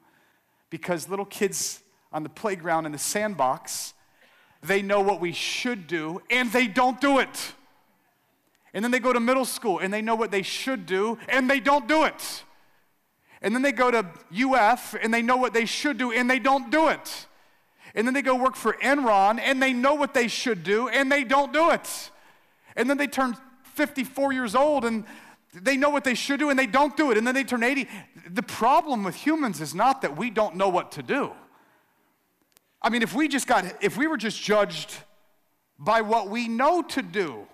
[0.69, 3.93] because little kids on the playground in the sandbox,
[4.61, 7.53] they know what we should do and they don't do it.
[8.73, 11.49] And then they go to middle school and they know what they should do and
[11.49, 12.43] they don't do it.
[13.41, 16.39] And then they go to UF and they know what they should do and they
[16.39, 17.27] don't do it.
[17.95, 21.11] And then they go work for Enron and they know what they should do and
[21.11, 22.11] they don't do it.
[22.75, 23.35] And then they turn
[23.77, 25.05] 54 years old and
[25.53, 27.63] they know what they should do and they don't do it, and then they turn
[27.63, 27.87] 80.
[28.29, 31.31] The problem with humans is not that we don't know what to do.
[32.81, 34.93] I mean, if we just got, if we were just judged
[35.79, 37.47] by what we know to do,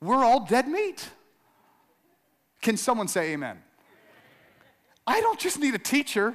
[0.00, 1.08] we're all dead meat.
[2.60, 3.62] Can someone say amen?
[5.06, 6.34] I don't just need a teacher.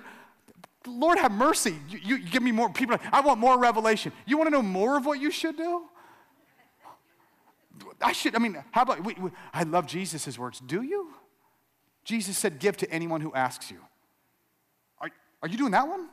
[0.88, 1.76] Lord have mercy.
[1.90, 2.98] You, you give me more people.
[3.12, 4.12] I want more revelation.
[4.26, 5.89] You want to know more of what you should do?
[8.02, 10.60] I should, I mean, how about, we, we, I love Jesus' words.
[10.60, 11.14] Do you?
[12.04, 13.80] Jesus said, give to anyone who asks you.
[15.00, 15.10] Are,
[15.44, 16.10] are you doing that one?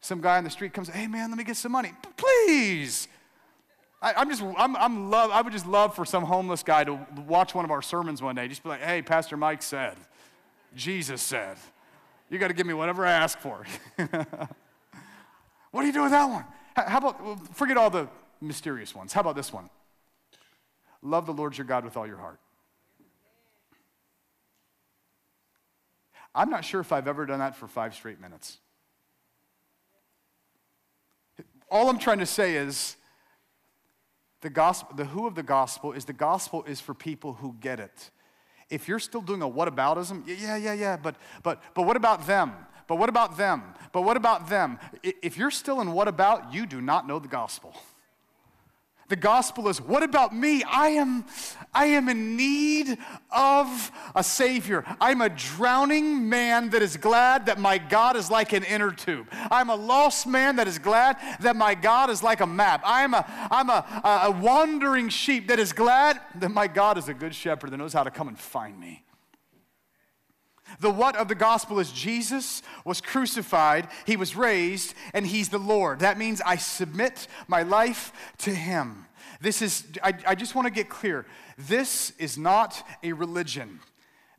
[0.00, 1.92] Some guy on the street comes, hey man, let me get some money.
[2.16, 3.08] Please.
[4.00, 7.04] I, am just, I'm, I'm love, I would just love for some homeless guy to
[7.26, 8.46] watch one of our sermons one day.
[8.46, 9.96] Just be like, hey, Pastor Mike said,
[10.76, 11.56] Jesus said,
[12.30, 13.64] you got to give me whatever I ask for.
[15.70, 16.44] what do you do with that one?
[16.76, 18.08] How about, forget all the
[18.40, 19.12] mysterious ones.
[19.12, 19.68] How about this one?
[21.08, 22.38] Love the Lord your God with all your heart.
[26.34, 28.58] I'm not sure if I've ever done that for five straight minutes.
[31.70, 32.96] All I'm trying to say is
[34.42, 37.80] the gospel, the who of the gospel is the gospel is for people who get
[37.80, 38.10] it.
[38.70, 42.52] if you're still doing a whataboutism, yeah, yeah, yeah, but, but, but what about them?
[42.86, 43.62] But what about them?
[43.92, 44.78] But what about them?
[45.02, 47.74] If you're still in what about, you do not know the gospel.
[49.08, 50.62] The gospel is, what about me?
[50.64, 51.24] I am,
[51.72, 52.98] I am in need
[53.30, 54.84] of a savior.
[55.00, 59.26] I'm a drowning man that is glad that my God is like an inner tube.
[59.50, 62.82] I'm a lost man that is glad that my God is like a map.
[62.84, 63.84] I'm a, I'm a,
[64.24, 67.94] a wandering sheep that is glad that my God is a good shepherd that knows
[67.94, 69.04] how to come and find me.
[70.80, 75.58] The what of the gospel is Jesus was crucified, he was raised, and he's the
[75.58, 76.00] Lord.
[76.00, 79.06] That means I submit my life to him.
[79.40, 81.26] This is, I, I just want to get clear.
[81.56, 83.80] This is not a religion.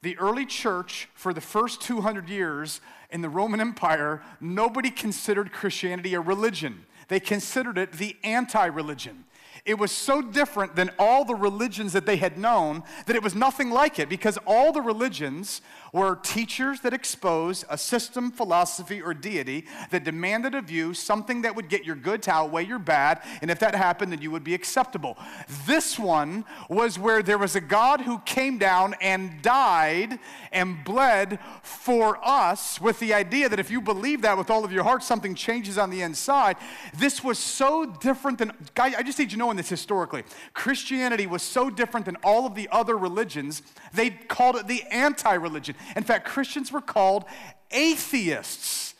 [0.01, 6.13] The early church, for the first 200 years in the Roman Empire, nobody considered Christianity
[6.13, 6.85] a religion.
[7.09, 9.25] They considered it the anti religion.
[9.65, 13.35] It was so different than all the religions that they had known that it was
[13.35, 15.61] nothing like it because all the religions
[15.93, 21.56] were teachers that exposed a system, philosophy, or deity that demanded of you something that
[21.56, 24.43] would get your good to outweigh your bad, and if that happened, then you would
[24.43, 25.17] be acceptable.
[25.65, 30.19] This one was where there was a God who came down and died
[30.52, 34.71] and bled for us with the idea that if you believe that with all of
[34.71, 36.58] your heart, something changes on the inside.
[36.97, 40.23] This was so different than, I just need you to know in this historically.
[40.54, 43.62] Christianity was so different than all of the other religions,
[43.93, 45.75] they called it the anti religion.
[45.95, 47.25] In fact, Christians were called
[47.71, 48.95] atheists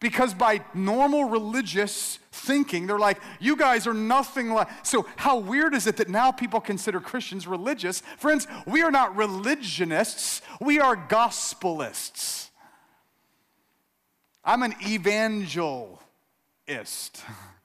[0.00, 4.68] because by normal religious thinking, they're like, you guys are nothing like.
[4.82, 8.02] So, how weird is it that now people consider Christians religious?
[8.18, 12.48] Friends, we are not religionists, we are gospelists.
[14.44, 15.98] I'm an evangelist.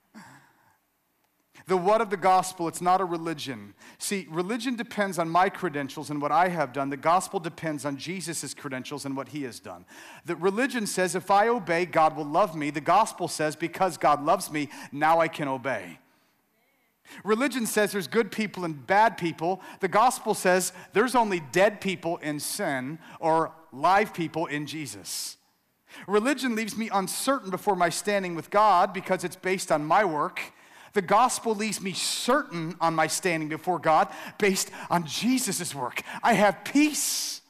[1.68, 3.74] The what of the gospel, it's not a religion.
[3.98, 6.90] See, religion depends on my credentials and what I have done.
[6.90, 9.84] The gospel depends on Jesus' credentials and what he has done.
[10.26, 12.70] The religion says if I obey, God will love me.
[12.70, 16.00] The gospel says because God loves me, now I can obey.
[17.26, 19.62] Religion says there's good people and bad people.
[19.82, 25.36] The gospel says there's only dead people in sin or live people in Jesus.
[26.08, 30.54] Religion leaves me uncertain before my standing with God because it's based on my work
[30.94, 36.02] the gospel leaves me certain on my standing before God based on Jesus' work.
[36.24, 37.42] I have peace.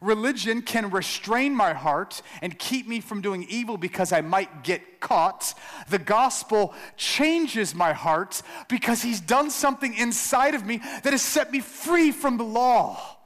[0.00, 5.00] Religion can restrain my heart and keep me from doing evil because I might get
[5.00, 5.54] caught.
[5.88, 11.50] The gospel changes my heart because he's done something inside of me that has set
[11.50, 13.16] me free from the law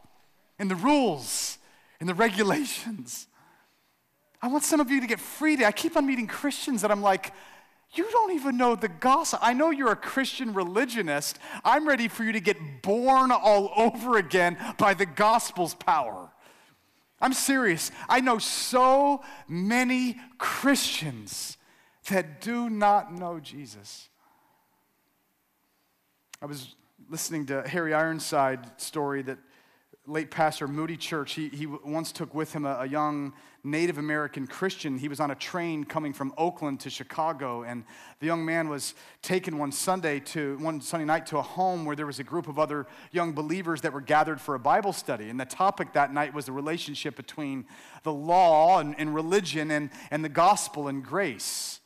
[0.58, 1.58] and the rules
[1.98, 3.26] and the regulations.
[4.42, 5.66] I want some of you to get free today.
[5.66, 7.32] I keep on meeting Christians that I'm like,
[7.92, 9.40] you don't even know the gospel.
[9.42, 11.38] I know you're a Christian religionist.
[11.64, 16.30] I'm ready for you to get born all over again by the gospel's power.
[17.20, 17.90] I'm serious.
[18.08, 21.58] I know so many Christians
[22.08, 24.08] that do not know Jesus.
[26.40, 26.74] I was
[27.10, 29.38] listening to Harry Ironside story that
[30.10, 34.46] late pastor Moody Church, he, he once took with him a, a, young Native American
[34.48, 34.98] Christian.
[34.98, 37.84] He was on a train coming from Oakland to Chicago, and
[38.18, 41.94] the young man was taken one Sunday to one Sunday night to a home where
[41.94, 45.30] there was a group of other young believers that were gathered for a Bible study.
[45.30, 47.66] And the topic that night was the relationship between
[48.02, 51.79] the law and, and religion and, and the gospel and grace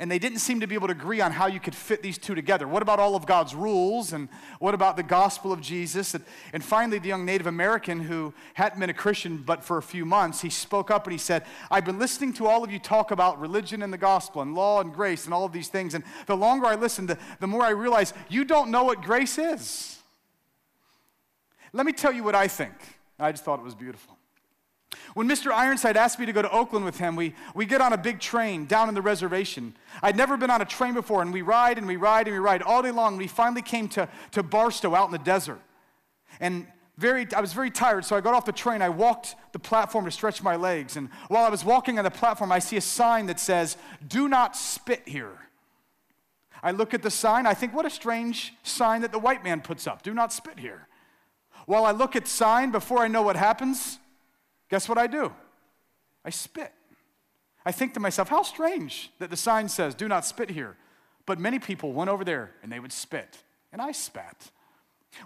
[0.00, 2.18] and they didn't seem to be able to agree on how you could fit these
[2.18, 2.68] two together.
[2.68, 4.12] What about all of God's rules?
[4.12, 4.28] And
[4.60, 6.14] what about the gospel of Jesus?
[6.14, 9.82] And, and finally, the young Native American who hadn't been a Christian but for a
[9.82, 12.78] few months, he spoke up and he said, I've been listening to all of you
[12.78, 15.94] talk about religion and the gospel and law and grace and all of these things.
[15.94, 19.36] And the longer I listen, the, the more I realize you don't know what grace
[19.36, 19.98] is.
[21.72, 22.74] Let me tell you what I think.
[23.18, 24.17] I just thought it was beautiful.
[25.14, 25.52] When Mr.
[25.52, 28.20] Ironside asked me to go to Oakland with him, we, we get on a big
[28.20, 29.74] train down in the reservation.
[30.02, 32.40] I'd never been on a train before, and we ride and we ride and we
[32.40, 33.16] ride all day long.
[33.16, 35.60] We finally came to, to Barstow out in the desert.
[36.40, 38.82] And very, I was very tired, so I got off the train.
[38.82, 40.96] I walked the platform to stretch my legs.
[40.96, 44.28] And while I was walking on the platform, I see a sign that says, Do
[44.28, 45.38] not spit here.
[46.60, 49.60] I look at the sign, I think, what a strange sign that the white man
[49.60, 50.02] puts up.
[50.02, 50.88] Do not spit here.
[51.66, 53.98] While I look at sign, before I know what happens,
[54.68, 55.32] guess what I do?
[56.24, 56.72] I spit.
[57.64, 60.76] I think to myself, how strange that the sign says, do not spit here.
[61.26, 63.36] But many people went over there and they would spit,
[63.72, 64.50] and I spat.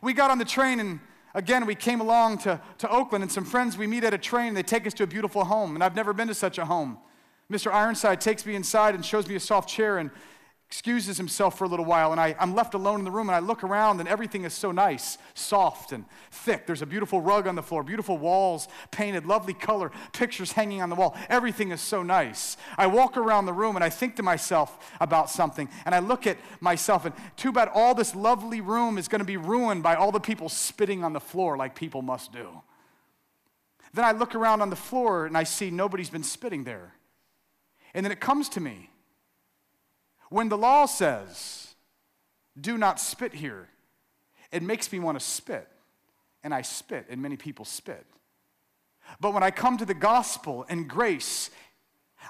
[0.02, 0.98] We got on the train and
[1.34, 4.54] again we came along to, to Oakland and some friends we meet at a train,
[4.54, 6.98] they take us to a beautiful home, and I've never been to such a home.
[7.50, 7.72] Mr.
[7.72, 10.10] Ironside takes me inside and shows me a soft chair and
[10.72, 13.36] excuses himself for a little while, and I, I'm left alone in the room, and
[13.36, 16.66] I look around, and everything is so nice, soft and thick.
[16.66, 20.88] There's a beautiful rug on the floor, beautiful walls painted, lovely color, pictures hanging on
[20.88, 21.14] the wall.
[21.28, 22.56] Everything is so nice.
[22.78, 26.26] I walk around the room, and I think to myself about something, and I look
[26.26, 29.94] at myself, and too bad all this lovely room is going to be ruined by
[29.94, 32.48] all the people spitting on the floor like people must do.
[33.92, 36.94] Then I look around on the floor, and I see nobody's been spitting there.
[37.92, 38.88] And then it comes to me
[40.32, 41.74] when the law says,
[42.58, 43.68] do not spit here,
[44.50, 45.68] it makes me want to spit.
[46.44, 48.04] And I spit, and many people spit.
[49.20, 51.50] But when I come to the gospel and grace,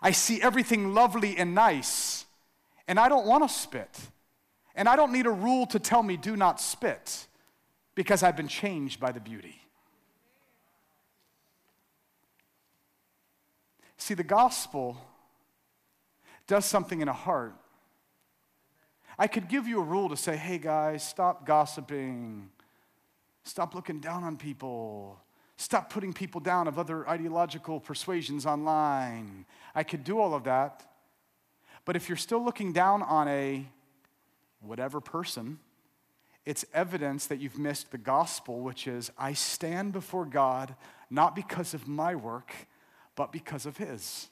[0.02, 2.26] I see everything lovely and nice,
[2.86, 4.00] and I don't want to spit.
[4.74, 7.26] And I don't need a rule to tell me, do not spit,
[7.94, 9.60] because I've been changed by the beauty.
[13.96, 14.96] See, the gospel
[16.46, 17.54] does something in a heart
[19.22, 22.50] I could give you a rule to say, hey guys, stop gossiping,
[23.44, 25.16] stop looking down on people,
[25.56, 29.46] stop putting people down of other ideological persuasions online.
[29.76, 30.90] I could do all of that.
[31.84, 33.64] But if you're still looking down on a
[34.60, 35.60] whatever person,
[36.44, 40.74] it's evidence that you've missed the gospel, which is I stand before God
[41.10, 42.52] not because of my work,
[43.14, 44.30] but because of His.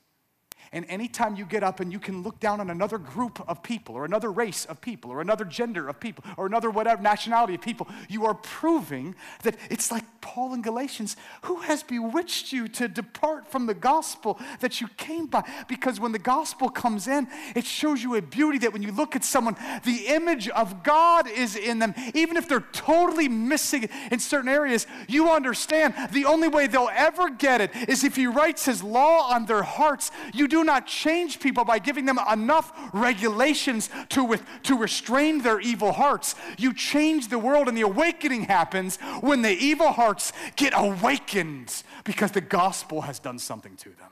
[0.73, 3.97] And anytime you get up and you can look down on another group of people,
[3.97, 7.61] or another race of people, or another gender of people, or another whatever nationality of
[7.61, 12.87] people, you are proving that it's like Paul in Galatians who has bewitched you to
[12.87, 15.43] depart from the gospel that you came by?
[15.69, 19.17] Because when the gospel comes in, it shows you a beauty that when you look
[19.17, 21.95] at someone, the image of God is in them.
[22.15, 27.31] Even if they're totally missing in certain areas, you understand the only way they'll ever
[27.31, 30.11] get it is if He writes His law on their hearts.
[30.33, 35.61] You do not change people by giving them enough regulations to, with, to restrain their
[35.61, 36.35] evil hearts.
[36.59, 42.33] You change the world, and the awakening happens when the evil hearts get awakened because
[42.33, 44.10] the gospel has done something to them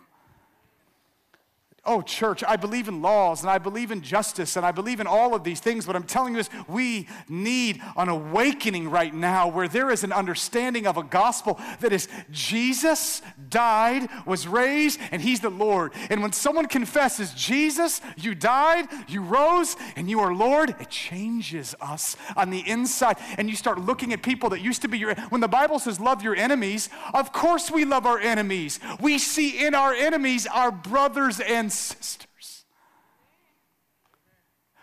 [1.89, 5.07] oh, church, I believe in laws and I believe in justice and I believe in
[5.07, 5.87] all of these things.
[5.87, 10.13] What I'm telling you is we need an awakening right now where there is an
[10.13, 15.93] understanding of a gospel that is Jesus died, was raised, and he's the Lord.
[16.11, 21.75] And when someone confesses, Jesus, you died, you rose, and you are Lord, it changes
[21.81, 23.17] us on the inside.
[23.39, 25.99] And you start looking at people that used to be your, when the Bible says
[25.99, 28.79] love your enemies, of course we love our enemies.
[29.01, 32.65] We see in our enemies our brothers and sisters.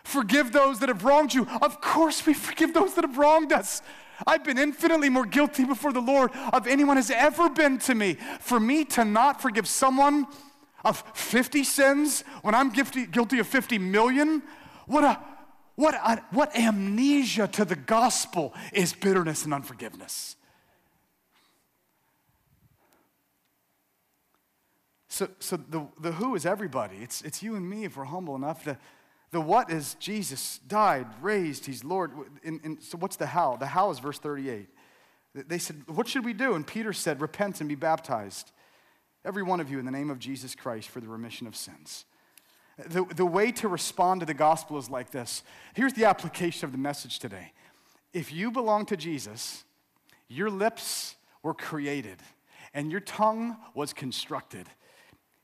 [0.04, 1.46] Forgive those that have wronged you.
[1.60, 3.82] Of course, we forgive those that have wronged us.
[4.26, 8.16] I've been infinitely more guilty before the Lord of anyone has ever been to me.
[8.40, 10.26] For me to not forgive someone
[10.84, 14.42] of 50 sins when I'm guilty, of 50 million,
[14.86, 15.20] what a
[15.74, 20.36] what, a, what amnesia to the gospel is bitterness and unforgiveness.
[25.16, 26.96] So, so the, the who is everybody.
[27.00, 28.64] It's, it's you and me if we're humble enough.
[28.64, 28.76] The,
[29.30, 32.12] the what is Jesus died, raised, he's Lord.
[32.44, 33.56] And, and so what's the how?
[33.56, 34.68] The how is verse 38.
[35.34, 36.52] They said, What should we do?
[36.52, 38.52] And Peter said, Repent and be baptized,
[39.24, 42.04] every one of you, in the name of Jesus Christ for the remission of sins.
[42.76, 45.42] The, the way to respond to the gospel is like this.
[45.72, 47.54] Here's the application of the message today.
[48.12, 49.64] If you belong to Jesus,
[50.28, 52.18] your lips were created
[52.74, 54.68] and your tongue was constructed.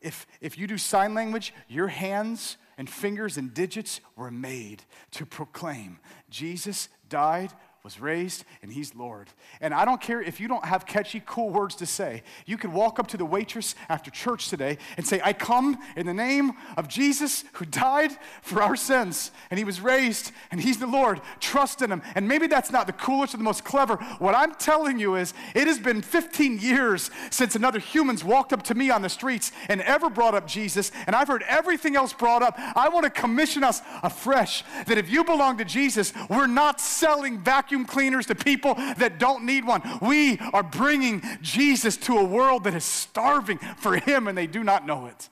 [0.02, 5.24] If, if you do sign language, your hands and fingers and digits were made to
[5.24, 5.98] proclaim
[6.30, 7.52] Jesus died
[7.84, 9.28] was raised and he's Lord.
[9.60, 12.22] And I don't care if you don't have catchy, cool words to say.
[12.46, 16.06] You could walk up to the waitress after church today and say, I come in
[16.06, 20.78] the name of Jesus who died for our sins and he was raised and he's
[20.78, 21.20] the Lord.
[21.40, 22.02] Trust in him.
[22.14, 23.96] And maybe that's not the coolest or the most clever.
[24.20, 28.62] What I'm telling you is, it has been 15 years since another human's walked up
[28.64, 32.12] to me on the streets and ever brought up Jesus, and I've heard everything else
[32.12, 32.54] brought up.
[32.56, 37.40] I want to commission us afresh that if you belong to Jesus, we're not selling
[37.40, 39.82] vacuum vacuum cleaners to people that don't need one.
[40.02, 44.62] We are bringing Jesus to a world that is starving for Him and they do
[44.62, 45.28] not know it.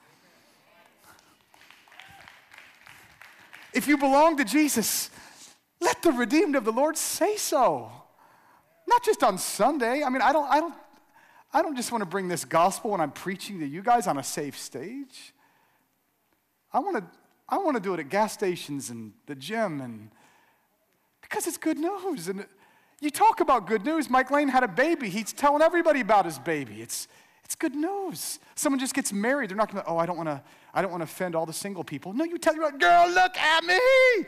[3.75, 5.11] If you belong to Jesus,
[5.81, 7.93] let the redeemed of the Lord say so.
[8.89, 10.03] Not just on Sunday.
[10.03, 10.75] I mean, I don't, I don't,
[11.53, 14.19] I don't just want to bring this gospel when I'm preaching to you guys on
[14.19, 15.35] a safe stage.
[16.73, 17.05] I want to,
[17.49, 20.11] I want to do it at gas stations and the gym and
[21.31, 22.29] because it's good news.
[22.29, 22.45] And
[23.01, 24.11] you talk about good news.
[24.11, 25.09] Mike Lane had a baby.
[25.09, 26.83] He's telling everybody about his baby.
[26.83, 27.07] It's,
[27.45, 28.41] It's good news.
[28.57, 29.51] Someone just gets married.
[29.51, 30.43] They're not going to, oh, I don't want to,
[30.75, 32.13] I don't want to offend all the single people.
[32.13, 34.27] No, you tell your girl, look at me.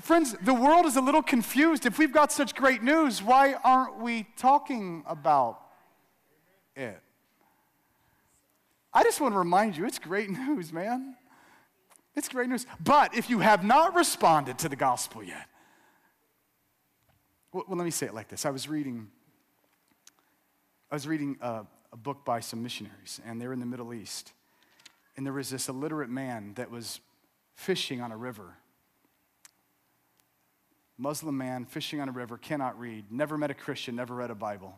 [0.00, 1.86] Friends, the world is a little confused.
[1.86, 5.60] If we've got such great news, why aren't we talking about
[6.76, 7.00] it?
[8.92, 11.16] I just want to remind you it's great news, man.
[12.18, 12.66] It's great news.
[12.82, 15.46] But if you have not responded to the gospel yet,
[17.52, 18.44] well, let me say it like this.
[18.44, 19.08] I was reading,
[20.90, 24.32] I was reading a, a book by some missionaries, and they're in the Middle East.
[25.16, 26.98] And there was this illiterate man that was
[27.54, 28.56] fishing on a river.
[30.98, 34.34] Muslim man fishing on a river, cannot read, never met a Christian, never read a
[34.34, 34.76] Bible.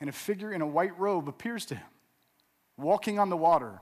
[0.00, 1.86] And a figure in a white robe appears to him,
[2.80, 3.80] walking on the water.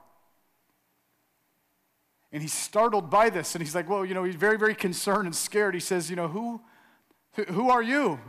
[2.32, 5.26] And he's startled by this, and he's like, Well, you know, he's very, very concerned
[5.26, 5.74] and scared.
[5.74, 6.60] He says, You know, who,
[7.48, 8.20] who are you?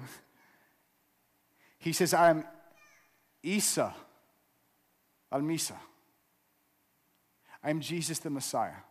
[1.79, 2.45] He says, I'm
[3.43, 3.93] Isa
[5.31, 5.75] al Masih.
[7.63, 8.83] I'm Jesus the Messiah.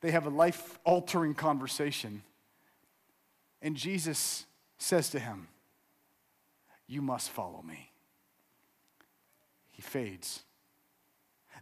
[0.00, 2.22] They have a life altering conversation.
[3.60, 4.46] And Jesus
[4.78, 5.48] says to him,
[6.86, 7.90] You must follow me.
[9.70, 10.42] He fades.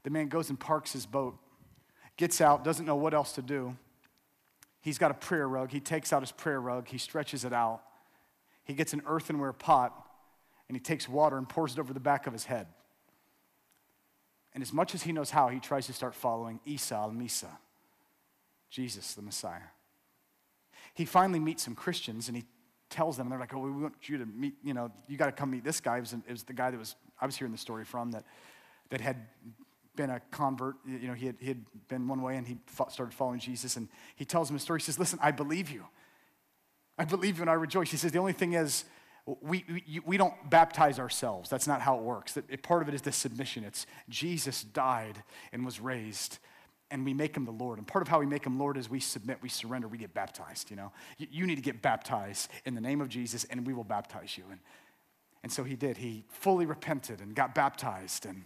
[0.02, 1.38] The man goes and parks his boat,
[2.16, 3.76] gets out, doesn't know what else to do.
[4.80, 5.70] He's got a prayer rug.
[5.70, 7.82] He takes out his prayer rug, he stretches it out.
[8.64, 9.94] He gets an earthenware pot,
[10.68, 12.66] and he takes water and pours it over the back of his head.
[14.54, 17.46] And as much as he knows how, he tries to start following al Masih.
[18.70, 19.70] Jesus, the Messiah.
[20.94, 22.44] He finally meets some Christians and he
[22.90, 25.26] tells them, and they're like, oh, we want you to meet, you know, you got
[25.26, 25.98] to come meet this guy.
[25.98, 28.24] It was, it was, the guy that was, I was hearing the story from, that,
[28.90, 29.26] that had
[29.98, 30.76] been a convert.
[30.86, 32.56] You know, he had, he had been one way and he
[32.88, 33.76] started following Jesus.
[33.76, 34.78] And he tells him a story.
[34.78, 35.84] He says, listen, I believe you.
[36.96, 37.90] I believe you and I rejoice.
[37.90, 38.84] He says, the only thing is,
[39.42, 41.50] we, we, we don't baptize ourselves.
[41.50, 42.32] That's not how it works.
[42.32, 43.64] That, Part of it is the submission.
[43.64, 45.22] It's Jesus died
[45.52, 46.38] and was raised
[46.90, 47.78] and we make him the Lord.
[47.78, 50.14] And part of how we make him Lord is we submit, we surrender, we get
[50.14, 50.92] baptized, you know.
[51.18, 54.38] You, you need to get baptized in the name of Jesus, and we will baptize
[54.38, 54.44] you.
[54.50, 54.60] And,
[55.42, 55.98] and so he did.
[55.98, 58.24] He fully repented and got baptized.
[58.26, 58.44] And,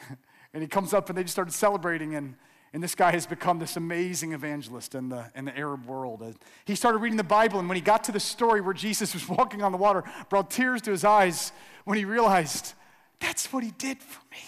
[0.54, 2.14] and he comes up, and they just started celebrating.
[2.14, 2.34] And,
[2.72, 6.22] and this guy has become this amazing evangelist in the, in the Arab world.
[6.22, 9.14] And he started reading the Bible, and when he got to the story where Jesus
[9.14, 11.52] was walking on the water, brought tears to his eyes
[11.84, 12.74] when he realized
[13.20, 14.38] that's what he did for me.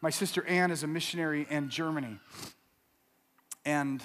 [0.00, 2.18] My sister Anne is a missionary in Germany.
[3.64, 4.02] And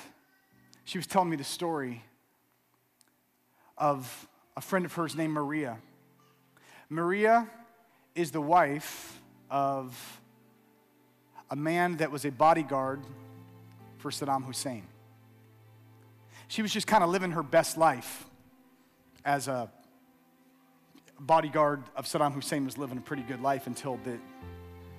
[0.85, 2.03] she was telling me the story
[3.77, 5.77] of a friend of hers named Maria.
[6.89, 7.49] Maria
[8.15, 10.21] is the wife of
[11.49, 13.01] a man that was a bodyguard
[13.97, 14.83] for Saddam Hussein.
[16.47, 18.25] She was just kind of living her best life
[19.25, 19.69] as a
[21.19, 24.17] bodyguard of Saddam Hussein was living a pretty good life until the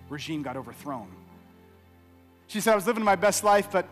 [0.08, 1.08] regime got overthrown.
[2.46, 3.88] She said, I was living my best life, but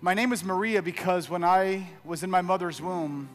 [0.00, 3.28] my name is Maria because when I was in my mother's womb,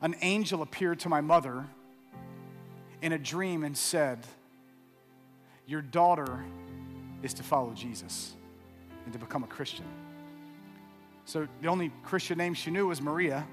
[0.00, 1.64] an angel appeared to my mother
[3.04, 4.26] in a dream and said,
[5.66, 6.42] Your daughter
[7.22, 8.32] is to follow Jesus
[9.04, 9.84] and to become a Christian.
[11.26, 13.46] So the only Christian name she knew was Maria,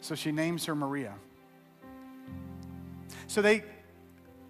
[0.00, 1.12] so she names her Maria.
[3.26, 3.64] So they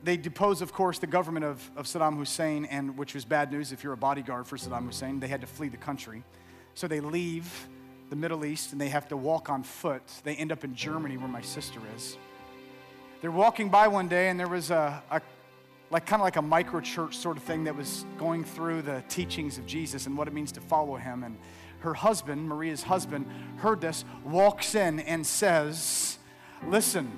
[0.05, 3.72] they depose, of course, the government of, of Saddam Hussein, and which was bad news
[3.72, 5.18] if you're a bodyguard for Saddam Hussein.
[5.18, 6.22] They had to flee the country.
[6.74, 7.68] So they leave
[8.11, 10.05] the Middle East and they have to walk on foot.
[10.22, 12.16] They end up in Germany, where my sister is.
[13.21, 15.21] They're walking by one day, and there was a, a
[15.91, 19.03] like kind of like a micro church sort of thing that was going through the
[19.09, 21.23] teachings of Jesus and what it means to follow him.
[21.23, 21.39] And
[21.81, 23.27] her husband, Maria's husband,
[23.59, 26.19] heard this, walks in and says,
[26.67, 27.11] Listen,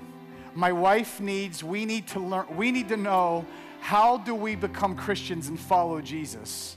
[0.55, 3.46] my wife needs, we need to learn, we need to know
[3.80, 6.76] how do we become Christians and follow Jesus?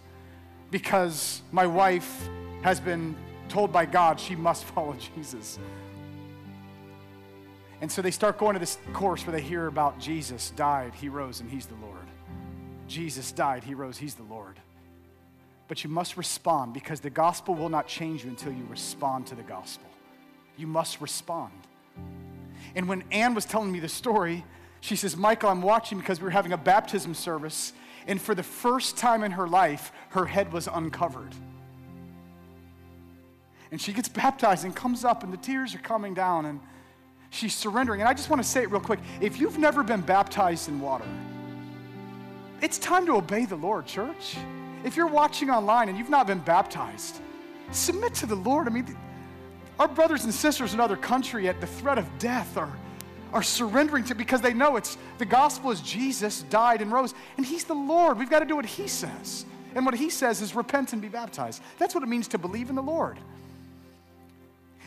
[0.70, 2.30] Because my wife
[2.62, 3.16] has been
[3.50, 5.60] told by God she must follow Jesus.
[7.82, 11.10] And so they start going to this course where they hear about Jesus died, he
[11.10, 11.98] rose, and he's the Lord.
[12.88, 14.60] Jesus died, he rose, he's the Lord.
[15.68, 19.36] But you must respond because the gospel will not change you until you respond to
[19.36, 19.90] the gospel.
[20.58, 21.54] You must respond.
[22.76, 24.46] And when Anne was telling me the story,
[24.82, 27.74] she says, Michael, I'm watching because we were having a baptism service,
[28.06, 31.34] and for the first time in her life, her head was uncovered.
[33.72, 36.60] And she gets baptized and comes up, and the tears are coming down, and
[37.32, 38.02] she's surrendering.
[38.02, 40.80] And I just want to say it real quick if you've never been baptized in
[40.80, 41.06] water,
[42.62, 44.38] it's time to obey the Lord, church.
[44.84, 47.20] If you're watching online and you've not been baptized,
[47.72, 48.68] submit to the Lord.
[48.68, 48.96] I mean,
[49.80, 52.72] Our brothers and sisters in other country at the threat of death are,
[53.34, 57.46] are surrendering to because they know it's the gospel is Jesus died and rose, and
[57.46, 58.20] he's the Lord.
[58.20, 59.46] We've got to do what he says.
[59.74, 61.64] And what he says is repent and be baptized.
[61.80, 63.18] That's what it means to believe in the Lord.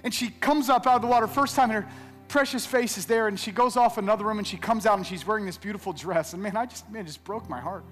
[0.05, 1.91] And she comes up out of the water first time, and her
[2.29, 5.07] precious face is there, and she goes off another room, and she comes out, and
[5.07, 6.33] she's wearing this beautiful dress.
[6.33, 7.85] And man, I just, man, just broke my heart.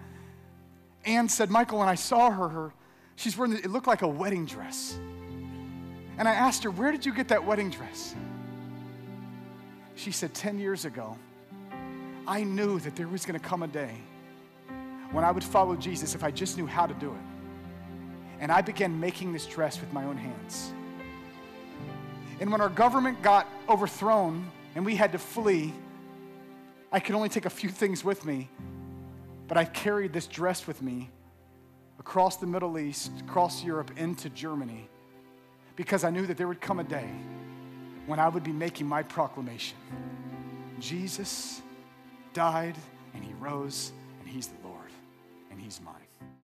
[1.05, 2.73] Anne said, Michael, when I saw her, her
[3.17, 4.99] she's wearing, it looked like a wedding dress.
[6.19, 8.15] And I asked her, where did you get that wedding dress?
[9.95, 11.17] She said, 10 years ago,
[12.27, 13.95] I knew that there was going to come a day
[15.11, 17.21] when I would follow Jesus if I just knew how to do it.
[18.41, 20.73] And I began making this dress with my own hands.
[22.43, 25.73] And when our government got overthrown and we had to flee,
[26.91, 28.51] I could only take a few things with me,
[29.47, 31.13] but I carried this dress with me
[32.01, 34.89] across the Middle East, across Europe, into Germany,
[35.77, 37.09] because I knew that there would come a day
[38.07, 39.79] when I would be making my proclamation
[40.81, 41.63] Jesus
[42.33, 42.75] died
[43.15, 44.91] and he rose and he's the Lord
[45.53, 46.02] and he's mine.